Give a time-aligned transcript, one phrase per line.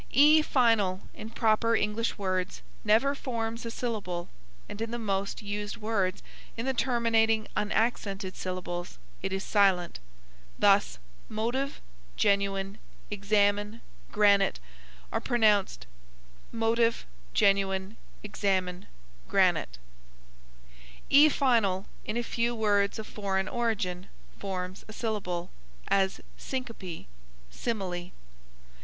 [0.09, 4.29] E final in proper English words never forms a syllable,
[4.67, 6.23] and in the most used words
[6.57, 9.99] in the terminating unaccented syllables it is silent.
[10.57, 10.97] Thus,
[11.29, 11.81] motive,
[12.17, 12.79] genuine,
[13.11, 14.59] examine, granite,
[15.11, 15.85] are pronounced
[16.51, 17.05] motiv,
[17.35, 18.87] genuin, examin,
[19.27, 19.77] granit.
[21.11, 24.07] E final, in a few words of foreign origin,
[24.39, 25.51] forms a syllable;
[25.89, 27.05] as syncope,
[27.51, 28.09] simile.